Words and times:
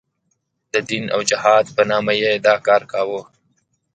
د 0.73 0.75
دین 0.89 1.05
او 1.15 1.21
جهاد 1.29 1.65
په 1.75 1.81
نامه 1.91 2.13
یې 2.21 2.31
دا 2.45 2.55
کار 2.67 2.81
کاوه. 2.91 3.21